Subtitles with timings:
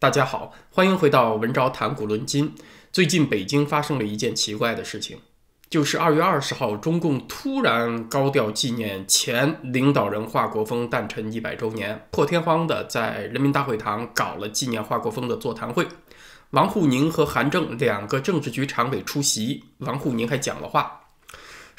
[0.00, 2.54] 大家好，欢迎回到文昭谈古论今。
[2.92, 5.18] 最近北京发生了一件奇怪的事情，
[5.68, 15.88] 就是二月二十号，中共突然高调纪念前领导人华国锋诞辰一百周年，破天荒的在人民大会堂搞了纪念华国锋的座谈会。
[16.50, 20.97] 王沪宁和韩正两个政治局常委出席，王沪宁还讲了话。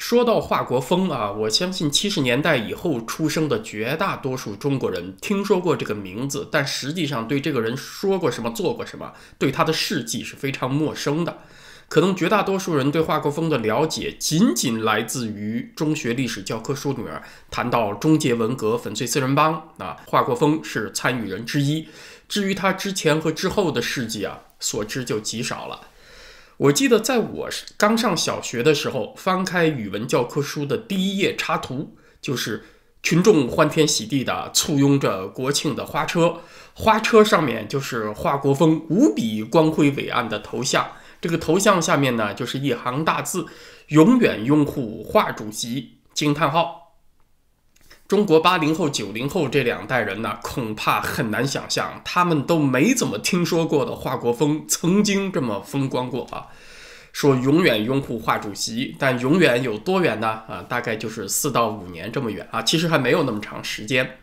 [0.00, 11.40] 说到华国锋啊，我相信七十年代以后出生的绝大多数中国人听说过这个名字，但实际上对这个人说过什么、做过什么，对他的事迹是非常陌生的。
[11.88, 21.86] 可能绝大多数人对华国锋的了解，仅仅来自于中学历史教科书里面谈到终结文革、粉碎四人帮啊，华国锋是参与人之一。
[22.26, 25.88] 至于他之前和之后的事迹啊，所知就极少了。
[26.60, 32.62] 我记得在我刚上小学的时候，翻开语文教科书的第一页插图，就是
[33.02, 36.40] 群众欢天喜地的簇拥着国庆的花车，
[36.74, 40.86] 花车上面就是华国锋无比光辉伟岸的头像，
[41.18, 43.46] 这个头像下面呢就是一行大字：
[43.88, 45.92] 永远拥护华主席！
[46.12, 46.79] 惊叹号。
[48.10, 56.48] 中国八零后、九零后这两代人呢，恐怕很难想象，他们都没怎么听说过的华国锋曾经这么风光过啊！
[57.12, 60.26] 说永远拥护华主席，但永远有多远呢？
[60.48, 64.18] 啊，大概就是四到五年这么远啊，其实还没有那么长时间。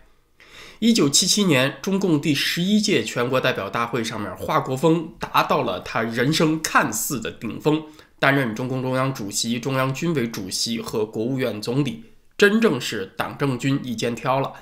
[0.79, 7.83] 一九七七年，中共第十一届全国代表大会上面，华国锋达到了他人生看似的顶峰，
[8.19, 12.03] 担任中共中央主席、中央军委主席和国务院总理。
[12.37, 14.53] 真正是党政军一肩挑了，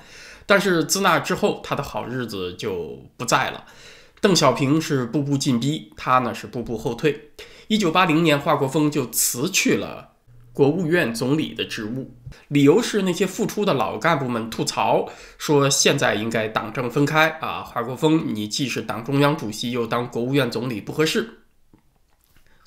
[0.46, 3.64] 但是自那之后，他的好日子就不在了。
[4.20, 7.32] 邓小平是步步进逼，他呢是步步后退。
[7.68, 10.12] 一九八零年，华国锋就辞去了
[10.52, 12.16] 国务院总理的职务，
[12.48, 21.40] 理由是那些复出的老干部们吐槽说，现在应该党政分开啊，华国锋你既是党中央主席，又当国务院总理不合适。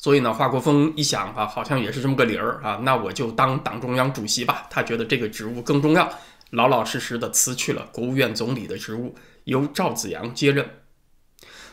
[0.01, 4.65] 所以呢，华国锋一想啊，好像也是这么个理儿啊，那我就当党中央主席吧。
[4.69, 6.09] 他觉得这个职务更重要，
[6.51, 10.69] 老老实实的辞去了国务院总理的职务，由赵紫阳接任。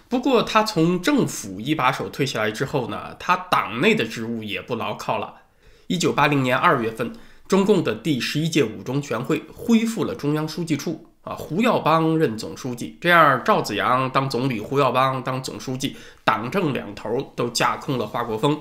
[0.08, 5.42] 不过他从政府一把手退下来之后呢，他党内的职务也不牢靠了。
[5.86, 7.12] 一九八零年二月份，
[7.46, 11.12] 中共的第十一届五中全会恢复了中央书记处。
[11.26, 18.60] 啊，胡耀邦任总书记，这样赵子阳当总理，胡耀邦当总书记，党政两头都架空了华国锋。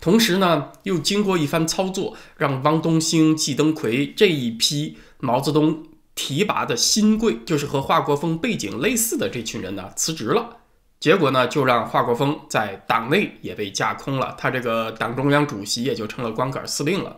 [0.00, 5.84] 同时呢，又经过一番操作，让汪东兴、季登奎这一批毛泽东
[6.16, 10.56] 提拔的新贵，就是和华国锋背景类似的这群人呢，辞职了。
[10.98, 17.16] 结果呢，就让华国锋在党内也被架空了，他这个党中央主席也就成了光杆司令了。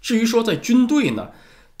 [0.00, 1.28] 至于说在军队呢？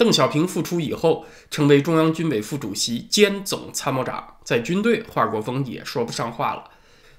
[0.00, 6.64] 邓小平复出以后，成为中央军委副主席兼总参谋长，在军队，华国锋也说不上话了。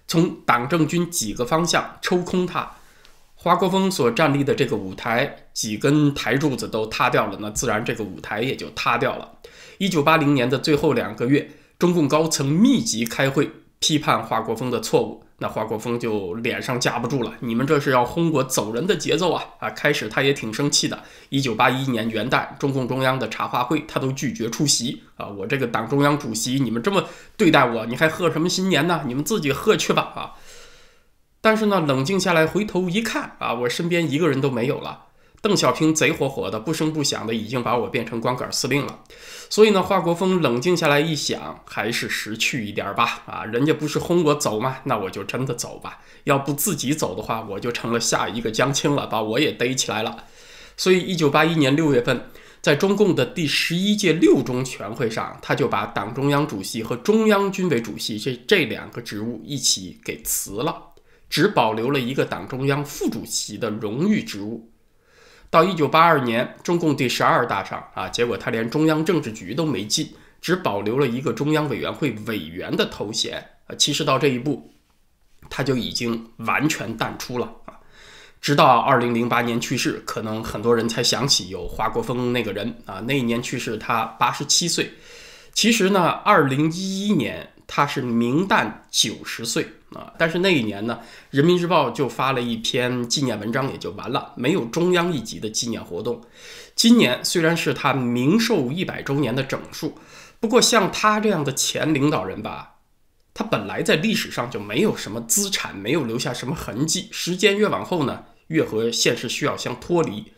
[0.07, 2.71] 从党政军几个方向抽空他，
[3.35, 9.33] 华国锋所站立的这个舞台，几根台柱子都塌掉了，那自然这个舞台也就塌掉了。
[9.77, 15.23] 一九八零年的最后两个月，中共高层密集开会，批判华国锋的错误。
[15.41, 19.43] 那华国锋就脸上架不住了，你们这是要轰我走人的节奏啊！
[19.57, 21.01] 啊，开始他也挺生气的。
[21.29, 25.25] 一九八一年元旦，中共中央的茶话会，他都拒绝出席啊！
[25.25, 27.03] 我这个党中央主席，你们这么
[27.35, 29.01] 对待我，你还贺什么新年呢？
[29.07, 30.13] 你们自己贺去吧！
[30.15, 30.37] 啊！
[31.41, 35.05] 但是呢，冷静下来，回头一看啊，我身边一个人都没有了。
[35.41, 38.99] 邓小平贼火火的，不声不响的，已经把我变成光杆司令了。
[39.49, 43.23] 所以呢，华国锋冷静下来一想，还是识趣一点吧。
[43.25, 44.77] 啊，人家不是轰我走吗？
[44.83, 45.99] 那我就真的走吧。
[46.25, 50.25] 要不自己走的话，我就成了下一个江青了，把我也逮起来了。
[50.77, 52.29] 所以，一九八一年六月份，
[52.61, 60.89] 在中共的第十一届六中全会上，他就把党中央主席和中央军委主席这这两个职务一起给辞了，
[61.27, 64.70] 只保留了一个党中央副主席的荣誉职务。
[65.51, 73.75] 到一九八二年，中共第十二大上啊，结果他连中央政治局都没进，只保留了一个中央委员会委员的头衔啊。
[73.75, 74.73] 其实到这一步，
[75.49, 77.77] 他就已经完全淡出了啊。
[78.39, 83.03] 直到二零零八年去世，可能很多人才想起有华国锋那个人啊。
[83.05, 84.91] 那一年去世，他八十七岁。
[85.53, 87.47] 其实呢，二零一一年。
[87.73, 89.65] 他是明旦九十岁
[89.95, 90.99] 啊，但是那一年呢，
[91.31, 96.21] 《人民日报》就发了一篇纪念文章，也就完了，没有中央一级的纪念活动。
[96.75, 99.97] 今年虽然是他明寿一百周年的整数，
[100.39, 102.75] 不过像他这样的前领导人吧，
[103.33, 107.09] 他本来在历史上就没有什么资产，没有留下什么痕迹。
[107.11, 110.31] 时间越往后呢，越和现实需要相脱离。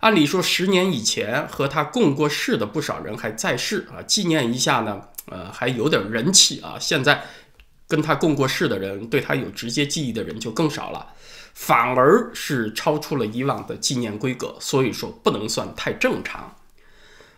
[0.00, 5.00] 按理说，十年以前和他共过事的不少人还在世啊，纪念一下呢。
[5.30, 6.78] 呃，还有点人气啊！
[6.80, 7.22] 现在
[7.88, 11.14] 跟他共过事的人，对他有直接记忆的人就更少了，
[11.54, 16.54] 反而是超出了以往的纪念规格，所以说不能算太正常。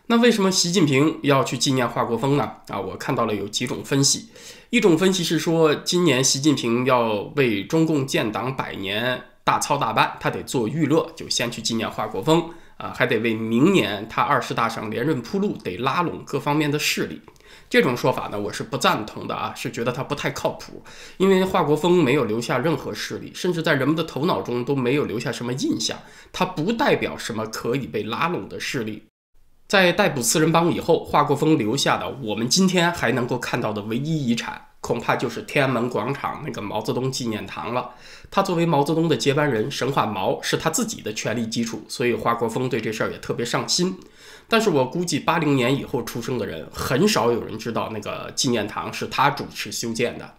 [0.08, 2.56] 那为什么习近平要去纪念华国锋呢？
[2.67, 4.29] 啊，我看到了有几种分析，
[4.70, 17.23] 一种分析是说，今年习近平要为中共建党百年大操大办，他得做预热，就先去纪念华国锋啊，还得为明年他二十大上连任铺路，得拉拢各方面的势力。
[17.70, 20.82] 这种说法呢，我是不赞同的啊，是觉得他不太靠谱，
[21.19, 25.96] 因为华国锋没有留下任何势力，甚至在人们的头脑中都没有留下什么印象，
[26.32, 29.05] 他不代表什么可以被拉拢的势力。
[29.69, 37.90] 在逮捕四人帮以后，华国锋留下的我们今天还能够看到的唯一遗产，恐怕就是天安门广场那个毛泽东纪念堂了。
[38.32, 43.96] 他作为毛泽东的接班人，神话毛是他自己的权力基础，所以华国锋对这事儿也特别上心。
[44.50, 50.35] 但是我估计八零年以后出生的人，很少有人知道那个纪念堂是他主持修建的。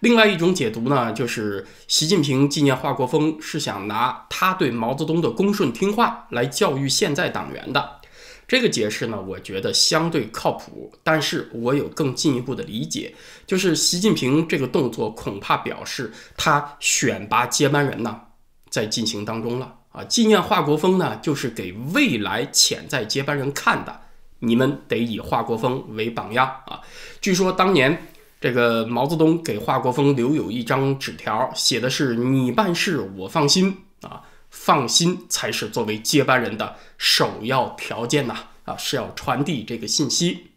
[0.00, 8.00] 另外一种解读呢，就是习近平纪念华国锋是想拿他对毛泽东的恭顺听话来教育现在党员的。
[8.48, 13.14] 这个解释呢，我觉得相对靠谱，但是我有更进一步的理解，
[13.46, 18.22] 就是习近平这个动作恐怕表示他选拔接班人呢
[18.68, 20.02] 在进行当中了啊。
[20.04, 24.00] 纪念华国锋呢，就是给未来潜在接班人看的，
[24.40, 26.80] 你们得以华国锋为榜样啊。
[27.20, 28.08] 据说当年
[28.40, 34.22] 这个毛泽东给华国锋留有一张纸条，写的是“你办事我放心”啊。
[34.54, 38.36] 放心才是作为接班人的首要条件呐！
[38.66, 40.48] 啊，是要传递这个信息。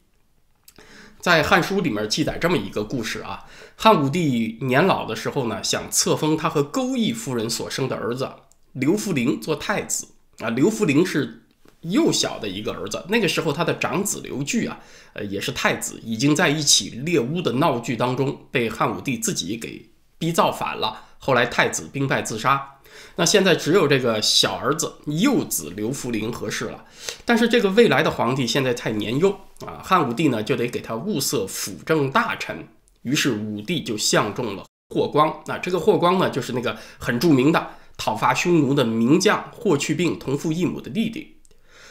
[1.22, 3.46] 在《汉书》里面记载这么一个故事啊：
[3.78, 8.30] 汉武帝年老的时候呢，想册封他和钩弋夫人所生的儿子
[8.76, 10.08] 刘弗陵做太子
[10.40, 10.50] 啊。
[10.50, 11.44] 刘弗陵是
[11.82, 14.80] 幼小的一个儿子，那个时候他的长子刘据啊，
[15.14, 22.72] 呃，也是太子，已经在一起猎巫的闹剧当中被汉武帝自己给逼造反了，后来太子兵败自杀。
[23.18, 26.86] 那现在只有这个小儿子幼子刘弗陵合适了，
[27.24, 29.30] 但是这个未来的皇帝现在太年幼
[29.66, 32.68] 啊，汉武帝呢就得给他物色辅政大臣，
[33.04, 35.42] 于是武帝就相中了霍光。
[35.46, 41.38] 那这个霍光呢，就是那个很著名的讨伐匈奴的名将霍去病同父异母的弟弟。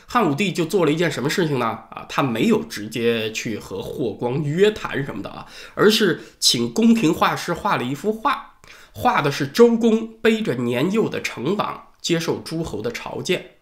[0.07, 1.67] 汉武帝就做了一件什么事情呢？
[1.91, 8.57] 啊，他没有直接去和霍光约谈什么的啊，而是请宫廷画师画了一幅画。
[8.93, 13.57] 画的是周公背着年幼的成王接受诸侯的朝见。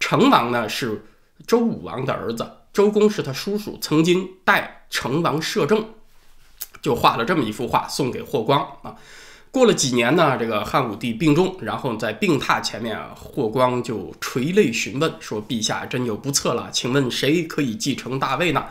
[0.00, 1.06] 成王呢是
[1.46, 5.94] 周武王的儿子，周公是他叔叔，曾经代成王摄政，
[6.82, 8.96] 就画了这么一幅画送给霍光啊。
[9.52, 18.64] 过了几年呢，这个汉武帝病重，然后在病榻前面，霍光就垂泪询问说：“陛下真有不测了，请问谁可以继承大位呢？”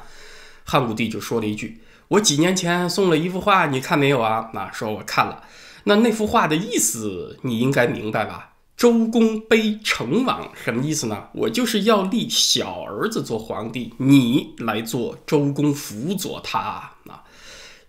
[0.66, 1.80] 汉武帝就说了一句
[2.10, 5.44] ：“我几年前送了一幅画，你看没有啊？”那说我看了。
[5.84, 8.54] 那那幅画的意思你应该明白吧？
[8.76, 11.26] 周公背成王什么意思呢？
[11.34, 17.24] 我就是要立小儿子做皇帝，你来做周公辅佐他啊。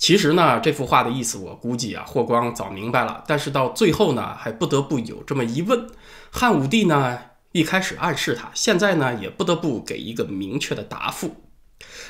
[0.02, 5.86] 其实呢，这幅画的意思我估计啊，霍光早明白了，但是到最后呢，还不得不有这么一问。
[6.32, 7.16] 汉武帝呢，
[7.52, 11.36] 一开始暗示他，现在呢，也不得不给一个明确的答复。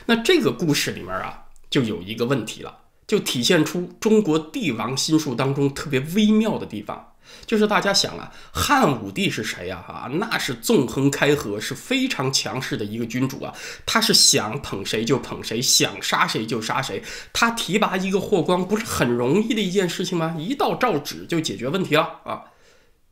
[0.06, 2.79] 那这个故事里面啊，就有一个问题了。
[3.06, 7.11] 就体现出中国帝王心术当中特别微妙的地方，
[7.46, 9.84] 就是大家想啊，汉武帝是谁呀？
[9.86, 13.52] 啊，那是纵横开河，是非常强势的一个君主啊。
[13.84, 17.02] 他是想捧谁就捧谁，想杀谁就杀谁。
[17.32, 20.36] 他提拔一个霍光，不是很容易的一件事情吗？
[20.38, 22.43] 一道诏旨就解决问题了啊。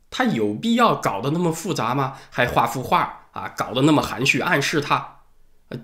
[0.09, 2.17] 他有必要搞得那么复杂吗？
[2.29, 5.19] 还画幅画啊，搞得那么含蓄，暗示他，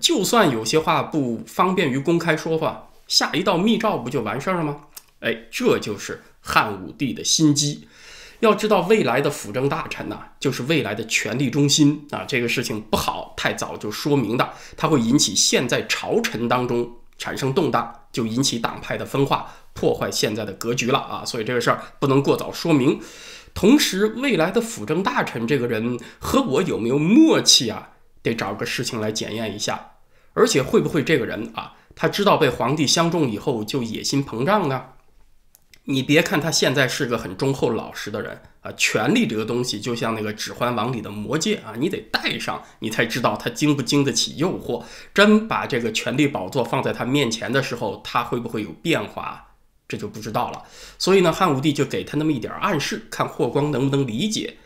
[0.00, 2.90] 就算有些话不方便于公开说话。
[3.06, 4.76] 下一道密诏不就完事儿了吗？
[5.20, 7.88] 哎，这就是汉武帝的心机。
[8.40, 12.24] 要知道，未来的辅政大臣呢，就是未来的权力中心啊。
[12.26, 21.24] 这个事情不好，太早就说明的，它会引起现在朝臣当中产生动荡，就引起党派的分化，破坏现在的格局了啊。
[21.24, 23.00] 所以这个事儿不能过早说明。
[23.54, 27.90] 同时，未来的辅政大臣这个人和我有没有默契啊？
[28.22, 29.92] 得找个事情来检验一下。
[30.34, 31.72] 而且，会不会这个人啊？
[31.96, 34.84] 他知道被皇帝相中以后就野心膨胀呢。
[35.90, 44.84] 你别看他现在是个很忠厚老实的人啊，权力这个东西就像那个《指环王》里的魔戒啊，你得戴上，你才知道他经不经得起诱惑。
[45.14, 49.54] 真把这个权力宝座放在他面前的时候，他会不会有变化，
[49.88, 50.62] 这就不知道了。
[50.98, 54.58] 所以呢，汉武帝就给他那么一点暗示，看霍光能不能理解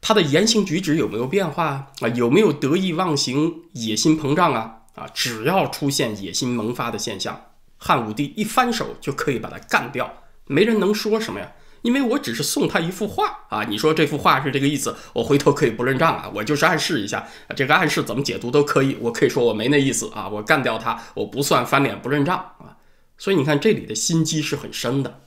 [0.00, 4.80] 他的言行举止有没有变化啊，有没有得意忘形、野心膨胀啊。
[4.94, 11.52] 啊，只要出现野心萌发的现象，汉武帝一翻手就可以把他干掉，没人能说什么呀。
[11.82, 22.78] 因为我只是送他一幅画啊，你说这幅画是这个意思，我回头可以不认账啊，我就是暗示一下，这个暗示怎么解读都可以，我可以说我没那意思啊，我干掉他，我不算翻脸不认账啊，
[23.18, 25.20] 所以你看这里的心机是很深的。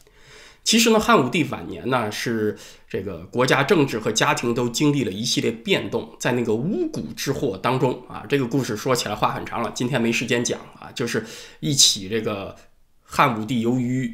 [0.64, 2.58] 其实呢，汉武帝晚年呢是
[2.90, 11.24] 这个国家政治和家庭都经历了一系列变动，在那个巫蛊之祸当中啊，这个故事说起来话很长了，今天没时间讲啊，就是
[11.60, 12.56] 一起这个
[13.04, 14.12] 汉武帝由于。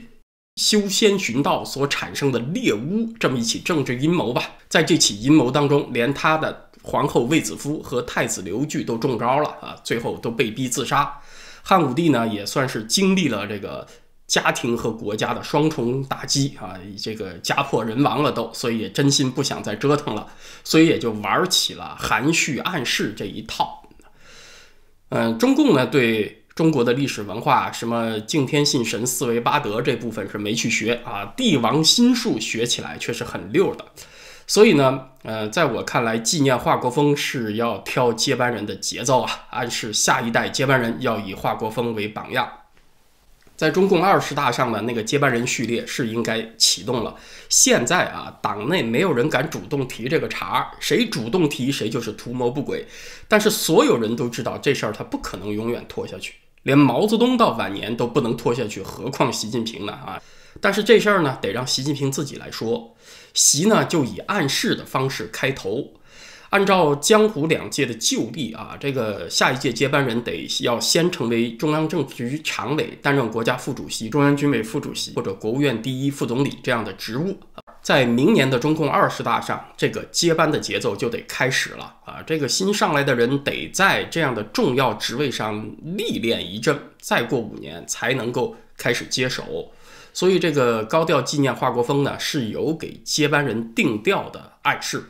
[0.55, 4.51] 修仙寻道所产生的猎巫，这么一起政治阴谋吧。
[4.69, 11.19] 在这起阴谋当中，连他的皇后卫子夫和太子刘据都中招了啊，最后都被逼自杀。
[11.63, 13.87] 汉武帝呢，也算是经历了这个
[14.27, 20.27] 家庭和国家的双重打击啊，这个家破人亡了都，所以也真心不想再折腾了，
[20.63, 23.81] 所以也就玩起了含蓄暗示这一套。
[25.09, 26.42] 嗯，中共呢对。
[26.55, 33.85] 中国的历史文化，什么敬天信神、四维八德这部分是没去学啊，帝王心术学起来却是很溜的。
[34.45, 42.47] 所以呢，呃，在我看来，纪念华国锋是要挑接班人的节奏啊，暗示下一代接班人要以华国锋为榜样。
[43.55, 47.15] 在中共二十大上的那个接班人序列是应该启动了。
[47.49, 52.85] 现在啊，党内没有人敢主动提这个茬，谁主动提谁就是图谋不轨。
[53.27, 56.33] 但是所有人都知道这事儿他不可能永远拖下去。
[56.63, 59.91] 连毛泽东到晚年都不能拖下去，何况习近平呢？
[59.91, 60.21] 啊！
[60.61, 62.95] 但是这事儿呢，得让习近平自己来说。
[63.33, 65.93] 习呢，就以暗示的方式开头。
[66.53, 77.35] 按照江湖两届的旧例啊，这个下一届接班人得要先成为中央政治局常委，担任国家副主席、中央军委副主席或者国务院第一副总理这样的职务。
[77.81, 82.21] 在明年的中共二十大上，这个接班的节奏就得开始了啊！
[82.21, 89.71] 这个新上来的人得在这样的重要职位上历练一阵，再过五年才能够开始接手。
[90.13, 95.05] 所以，这个高调纪念华国锋呢，是有给接班人定调的暗示。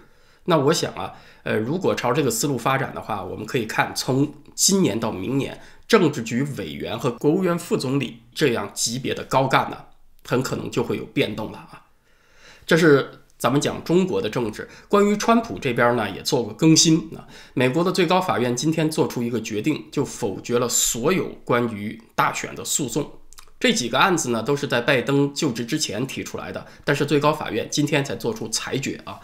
[0.45, 9.77] 那我想啊，呃，如果朝这个思路发展的话，我们可以看从今年到明年，政治局委员和国务院副总理这样级别的高干呢，
[10.25, 11.83] 很可能就会有变动了啊。
[12.65, 14.69] 这是咱们讲中国的政治。
[14.87, 17.27] 关于川普这边呢，也做过更新啊。
[17.53, 23.11] 美国的最高法院今天做出一个决定，就否决了所有关于大选的诉讼。
[23.59, 29.19] 这几个案子呢，都是在拜登就职之前提出来的，但是最高法院今天才做出裁决啊。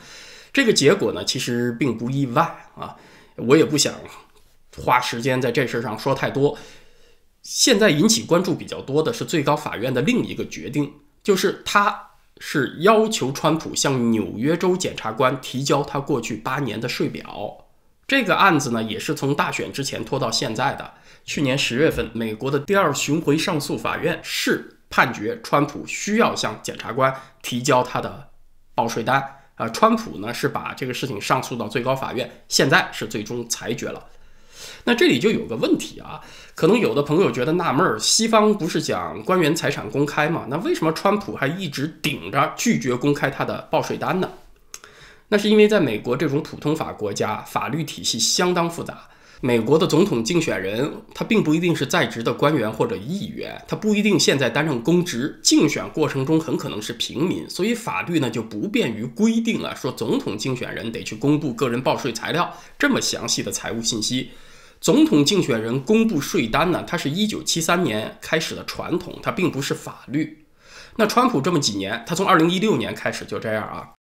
[0.59, 2.43] 这个结果呢，其实并不意外
[2.75, 2.97] 啊。
[3.37, 3.93] 我也不想
[4.75, 6.57] 花时间在这事上说太多。
[7.43, 10.91] 现在引起关注比较多的是最高法院的另一个决定，
[11.23, 12.07] 就是他。
[12.41, 17.65] 是要求川普向纽约州检察官提交他过去八年的税表。
[18.07, 20.93] 这个案子呢，也是从大选之前拖到现在的。
[21.25, 28.29] 去年十月份，美国的第二巡回上诉法院是判决川普需要向检察官提交他的
[28.73, 29.38] 报税单。
[29.59, 34.05] 啊，川普呢是把这个事情上诉到最高法院，现在是最终裁决了。
[34.85, 36.21] 那这里就有个问题啊，
[36.55, 40.45] 可能有的朋友觉得纳闷儿，西方不是讲官员财产公开吗？
[40.49, 44.29] 那为什么川普还一直顶着拒绝公开他的报税单呢？
[45.27, 49.09] 那是因为在美国这种普通法国家，法律体系相当复杂。
[49.41, 64.31] 美国的总统竞选人他并不一定是在职的官员或者议员，他不一定现在担任公职，竞选过程中很可能是平民，所以法律呢就不便于规定啊，说总统竞选人得去公布个人报税材料这么详细的财务信息。
[64.81, 66.83] 总统竞选人公布税单呢？
[66.85, 70.45] 它是一九七三年开始的传统，它并不是法律。
[70.97, 73.91] 那川普这么几年，他从二零一六年开始就这样啊，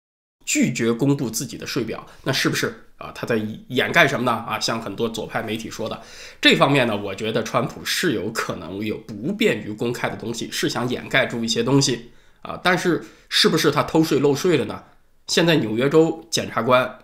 [0.44, 3.10] 拒绝公布自己的税表，那是不是啊？
[3.14, 4.32] 他在掩盖什么呢？
[4.46, 5.98] 啊，像很多左派媒体说的，
[6.40, 12.10] 这方面呢，我觉得川普是有可能有不便于公开的东西，是想掩盖住一些东西
[12.42, 12.60] 啊。
[12.62, 14.82] 但是是不是他偷税漏税了呢？
[15.28, 16.98] 现在纽约州检察官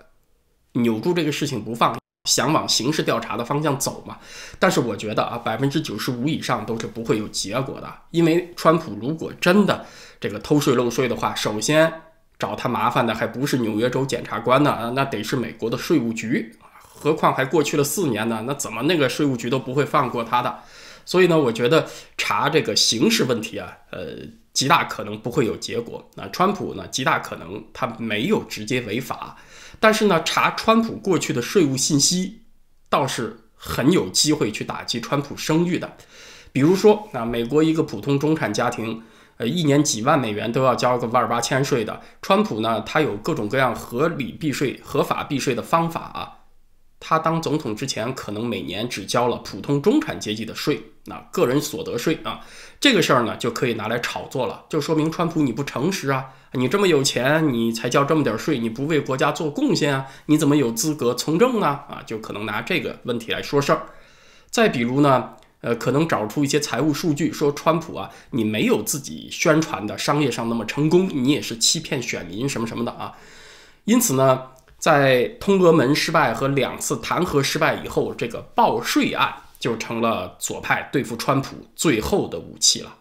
[0.72, 1.96] 扭住这个事情不放。
[2.26, 4.16] 想往刑事调查的方向走嘛？
[4.58, 7.94] 但是我觉得啊，百分之九十五以上都是不会有结果的。
[8.12, 9.84] 因为川普如果真的
[10.18, 11.92] 这个偷税漏税的话，首先
[12.38, 16.56] 找他麻烦的还不是纽约州检察官呢，那得是美国的税务局。
[16.78, 20.58] 何况还过去了四年呢，那怎么那个税务局都不会放过他的？
[21.04, 21.86] 所以呢，我觉得
[22.16, 24.16] 查这个刑事问题啊，呃，
[24.54, 26.02] 极大可能不会有结果。
[26.14, 29.36] 那川普呢，极大可能他没有直接违法。
[29.78, 32.40] 但是呢，查川普过去的税务信息，
[32.88, 35.96] 倒是很有机会去打击川普声誉的。
[36.52, 39.02] 比如说，啊，美国一个普通中产家庭，
[39.36, 42.00] 呃，一年几万美元都要交个万八千税的。
[42.22, 46.38] 川普呢，他有各种各样合理避税、合法避税的方法啊。
[47.00, 52.40] 他当总统之前，可能每年只交了普通中产阶级的税，那个人所得税啊，
[52.80, 61.66] 这个事儿呢就可以拿来炒作了，就说明川普你不诚实啊，你这么有钱，你才交这么点税，你不为国家做贡献啊，你怎么有资格从政呢？
[61.66, 63.82] 啊，就可能拿这个问题来说事儿。
[64.48, 73.14] 再比如呢，呃，可能找出一些财务数据，说川普啊，你没有自己宣传的商业上那么成功，你也是欺骗选民什么什么的啊，
[73.84, 74.50] 因此呢。
[74.76, 82.96] 在通俄门失败和两次弹劾失败以后，这个报税案就成了左派对付川普最后的武器了。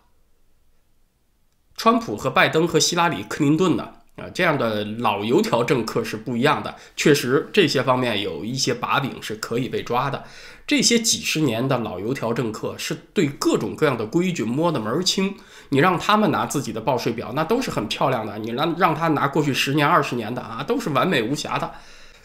[1.76, 3.96] 川普和拜登和希拉里、克林顿呢？
[4.16, 6.76] 啊，这样的老油条政客是不一样的。
[6.96, 10.24] 确实，这些方面有一些把柄是可以被抓的。
[10.68, 15.36] 这些几十年的老油条政客是对各种各样的规矩摸得门儿清。
[15.70, 18.38] 你让他们拿自己的报税表，那都是很漂亮的。
[18.38, 21.72] 你让让他拿过去十年、二十年的啊，都是完美无瑕的。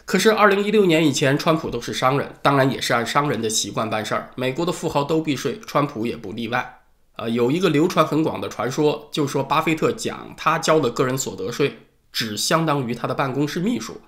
[0.05, 4.29] 可是，二零一六年以前，川普都是商人，当然也是按商人的习惯办事儿。
[4.35, 6.78] 美国的富豪都避税，川普也不例外。
[7.19, 11.79] 呃，有一个流传很广的传说，就说巴菲特讲他交的个人所得税
[12.13, 13.99] 只相当于他的办公室秘书。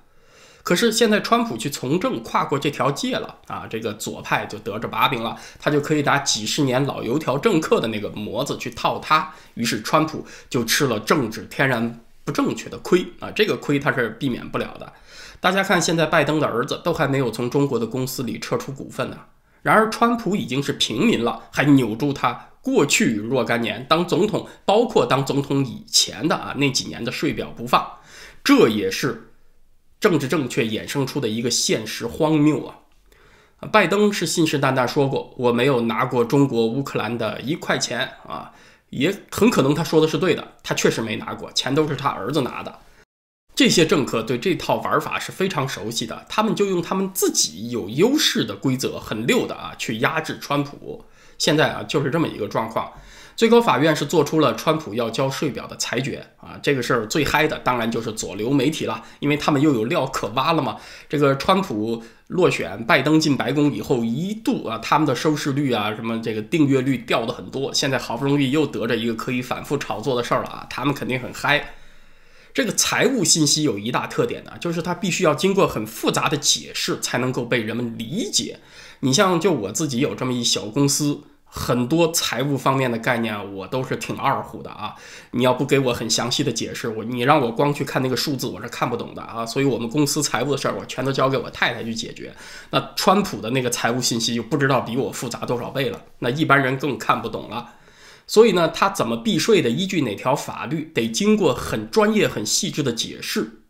[0.64, 9.34] 可是现在川普去从政，跨过这条界了啊，这个左派就得着把柄了，他就可以拿几十年老油条政客的那个模子去套他。
[9.56, 14.94] 于是川普就吃了政治天然不正确的亏啊，这个亏他是避免不了的。
[15.42, 19.18] 大家看，现在拜登的儿子都还没有从中国的公司里撤出股份呢。
[19.62, 22.48] 然而川普已经是平民了，还扭住他。
[22.62, 27.86] 过去若干年当总统，包括当总统以前的啊那几年的税表不放，
[28.44, 29.32] 这也是
[30.00, 32.76] 政治正确衍生出的一个现实荒谬啊！
[33.72, 38.52] 拜登是信誓旦旦说过，我没有拿过中国乌克兰的一块钱啊，
[38.90, 42.80] 也很可能他说的是对的，他确实没拿过，钱都是他儿子拿的。
[43.54, 51.06] 这些政客对这套玩法是非常熟悉的，他们就用他们自己有优势的规则，很溜的啊去压制川普。
[51.38, 52.92] 现在啊，就是这么一个状况。
[53.36, 60.78] 最高法院是做出了川普要交税表的裁决啊，这个事儿最嗨的当然就是左流媒体了，因为他们又有料可挖了嘛。
[61.10, 67.74] 这个川普落选，拜登进白宫以后，一度啊，他们的收视率啊，什么这个订阅率掉的很多。
[67.74, 71.74] 现在好不容易又得着一个可以反复炒作的事儿了啊，他们肯定很嗨。
[72.54, 78.60] 这个财务信息有一大特点呢，就是它必须要经过很复杂的解释才能够被人们理解。
[79.02, 81.22] 你像就我自己有这么一小公司。
[81.54, 84.96] 很多财务方面的概念，我都是挺二乎的啊！
[85.32, 89.46] 你要不给我很详细的解释，我你让我光去看那个数字，我是看不懂的啊！
[89.46, 92.34] 所以，我们公司财务的事儿，我全都交给我太太去解决。
[92.70, 97.74] 那川普的那个财务信息就不知道比我复杂多少倍了，那一般人更看不懂了。
[98.32, 103.64] 所以呢，他怎么避税的，依据哪条法律，得经过很专业、很细致的解释。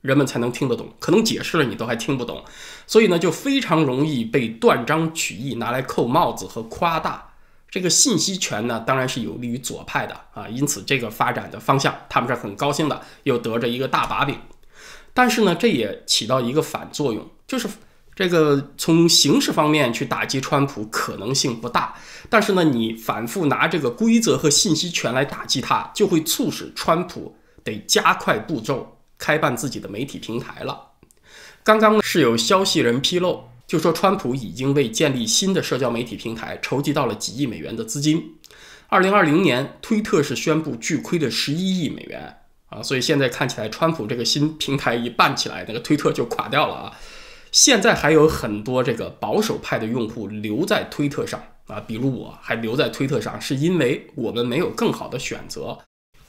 [0.00, 2.42] 人们才能听得懂，可能解释了你都还听不懂，
[2.88, 7.34] 所以呢，就非常容易被断章取义拿来扣帽子和夸大。
[7.70, 14.36] 这个信息权呢，当然是有利于左派的啊，因此这个发展的方向，他们是很高兴的，又得着一个大把柄。
[15.14, 17.68] 但是呢，这也起到一个反作用，就是
[18.18, 21.94] 这个从形式方面去打击川普可能性不大，
[22.28, 28.96] 但是呢，你反复拿这个规则和信息权来打击他，就会促使川普得加快步骤。
[29.16, 30.80] 开办自己的媒体平台了。
[31.62, 38.36] 刚刚是有消息人披露，就说川普已经为建立新的社交媒体平台筹集到了几亿美元的资金。
[38.88, 46.92] 二零二零年，推特是宣布巨亏的十一亿美元啊，所以现在看起来，川普这个新平台一办起来，那个推特就垮掉了啊。
[47.50, 55.78] 现在还有很多这个保守派的用户留在推特上啊，比如我还留在推特上，是因为我们没有更好的选择。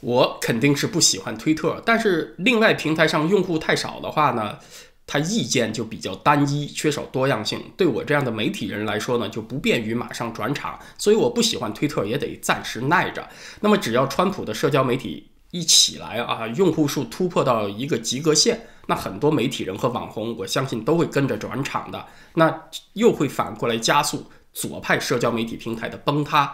[0.00, 4.58] 我肯定是不喜欢推特，但是另外平台上用户太少的话呢，
[5.06, 7.60] 它意见就比较单一，缺少多样性。
[7.76, 13.28] 对我这样的媒体人来说呢，就不便于马上转场，所以我不喜欢推特，也得暂时耐着。
[13.60, 22.52] 那么只要川普的社交媒体一起来啊，用户数突破到一个及格线，那很多媒体人和网红，我相信都会跟着转场的，那
[22.94, 26.52] 又会反过来加速左派社交媒体平台的崩塌。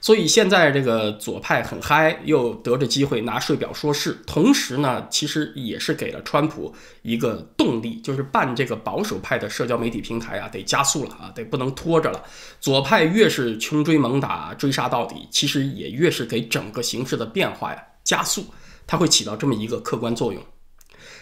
[0.00, 12.22] 所以现在这个左派很嗨，又得着机会拿税表说事，同时呢，其实也是给了川普一个动力，就是办这个保守派的社交媒体平台啊，得加速了啊，得不能拖着了。
[12.60, 18.46] 左派越是穷追猛打、追杀到底，其实也越是给整个形势的变化呀加速，
[18.86, 20.42] 它会起到这么一个客观作用。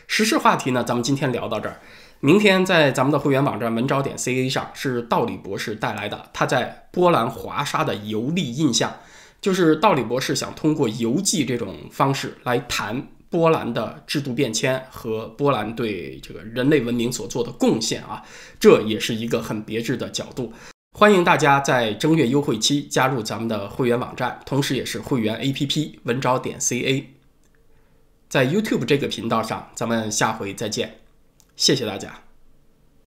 [0.07, 1.81] 时事话题呢，咱们今天聊到这儿。
[2.21, 8.95] 明天在咱们的会员网站文招点 ca 上是道理博士带来的他在波兰华沙的游历印象，
[9.41, 18.23] 就是道理博士想通过游记这种方式来谈波兰的制度变迁和波兰对这个人类文明所做的贡献啊，
[18.61, 20.53] 这也是一个很别致的角度。
[20.97, 27.05] 欢迎大家在正月优惠期加入咱们的会员网站，同时也是会员 APP 文招点 CA。
[28.33, 31.01] 在 YouTube 这个频道上，咱们下回再见，
[31.55, 32.32] 谢谢大家。